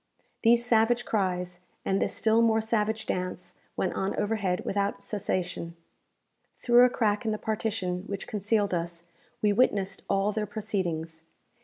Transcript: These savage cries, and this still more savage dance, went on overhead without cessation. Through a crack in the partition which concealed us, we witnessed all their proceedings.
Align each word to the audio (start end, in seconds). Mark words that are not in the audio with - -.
These 0.41 0.65
savage 0.65 1.05
cries, 1.05 1.59
and 1.85 2.01
this 2.01 2.15
still 2.15 2.41
more 2.41 2.59
savage 2.59 3.05
dance, 3.05 3.59
went 3.77 3.93
on 3.93 4.15
overhead 4.15 4.65
without 4.65 4.99
cessation. 4.99 5.75
Through 6.57 6.85
a 6.85 6.89
crack 6.89 7.23
in 7.23 7.31
the 7.31 7.37
partition 7.37 8.05
which 8.07 8.25
concealed 8.25 8.73
us, 8.73 9.03
we 9.43 9.53
witnessed 9.53 10.01
all 10.09 10.31
their 10.31 10.47
proceedings. 10.47 11.25